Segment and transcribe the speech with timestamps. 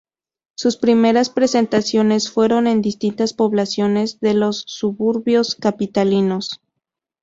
[0.55, 6.59] Sus primeras presentaciones fueron en distintas poblaciones de los suburbios capitalinos.